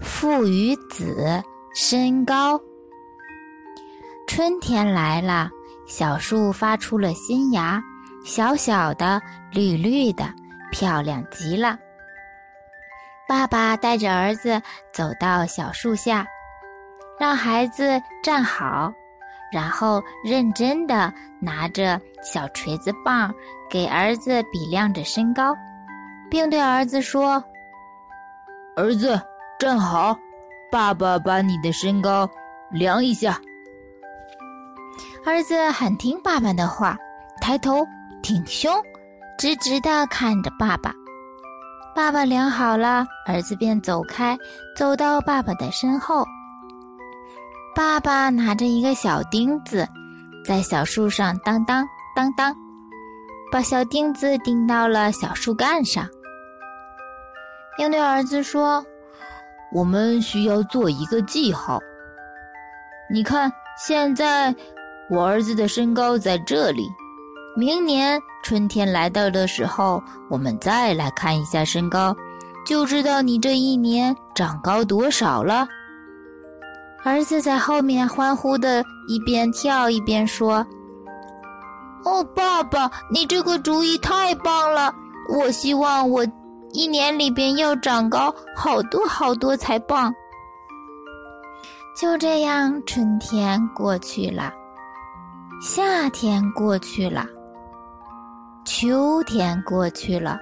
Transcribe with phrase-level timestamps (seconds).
[0.00, 1.42] 父与子
[1.74, 2.60] 身高。
[4.26, 5.50] 春天来了，
[5.86, 7.82] 小树发出了新芽，
[8.24, 9.20] 小小的，
[9.52, 10.24] 绿绿的，
[10.70, 11.78] 漂亮极了。
[13.28, 14.60] 爸爸带着儿子
[14.92, 16.26] 走到小树下，
[17.18, 18.92] 让孩子站好，
[19.52, 23.32] 然后认真的拿着小锤子棒
[23.68, 25.54] 给儿子比量着身高，
[26.30, 27.42] 并对儿子说
[28.76, 29.20] ：“儿子，
[29.60, 30.16] 站好，
[30.72, 32.26] 爸爸把你的身高
[32.70, 33.38] 量一下。”
[35.26, 36.96] 儿子很听爸爸的话，
[37.42, 37.86] 抬头
[38.22, 38.74] 挺胸，
[39.38, 40.94] 直直的看着爸爸。
[41.94, 44.34] 爸爸量好了，儿子便走开，
[44.74, 46.24] 走到爸爸的身后。
[47.76, 49.86] 爸爸拿着一个小钉子，
[50.42, 52.56] 在小树上当当当当，
[53.52, 56.08] 把小钉子钉到了小树干上，
[57.76, 58.82] 并对儿子说
[59.72, 61.78] ：“我们需要做一个记号。
[63.12, 63.50] 你看，
[63.86, 64.54] 现在
[65.10, 66.88] 我儿子的身高在这里。”
[67.56, 72.16] 明年春天来到的时候，我们再来看一下身高，
[72.64, 75.66] 就知道你这一年长高多少了。
[77.02, 80.64] 儿子在后面欢呼的，一边跳一边说
[82.06, 84.94] ：“哦，爸爸，你这个主意太棒了！
[85.36, 86.24] 我希望我
[86.72, 90.12] 一年里边要长高好多好多才棒。”
[91.96, 94.52] 就这样，春天过去了，
[95.60, 97.26] 夏天过去了。
[98.64, 100.38] 秋天过去了，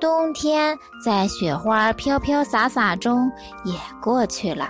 [0.00, 3.30] 冬天在雪花飘飘洒洒中
[3.64, 4.68] 也过去了。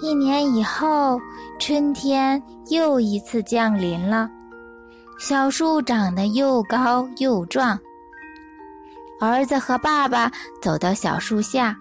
[0.00, 1.20] 一年以后，
[1.60, 4.28] 春天又一次降临了，
[5.18, 7.78] 小树长得又高又壮。
[9.20, 11.76] 儿子和爸爸走到小树下，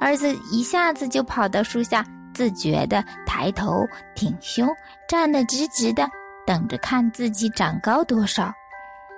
[0.00, 4.68] 儿子一下子就跑到树下，自觉地抬头挺胸，
[5.08, 6.08] 站得直直的。
[6.46, 8.50] 等着看自己长高多少，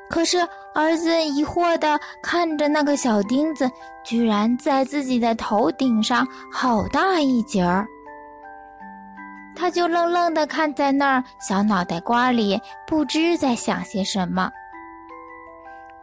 [0.09, 0.39] 可是
[0.75, 3.71] 儿子疑惑地看着那个小钉子，
[4.03, 7.87] 居然在自己的头顶上好大一截儿。
[9.55, 14.51] 他就愣愣地看在那儿，小脑袋瓜里不知在想些什么。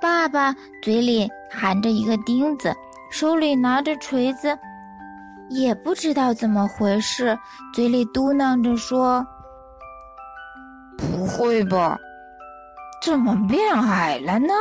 [0.08, 2.74] 爸爸嘴里含着一个钉子，
[3.12, 4.58] 手里拿着锤子，
[5.50, 7.38] 也不知道怎么回事，
[7.74, 9.28] 嘴里嘟囔着说。
[10.98, 11.98] 不会吧？
[13.04, 14.54] 怎么变矮了呢？